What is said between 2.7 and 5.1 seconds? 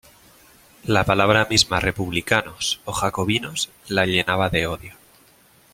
o "Jacobinos" la llenaba de odio.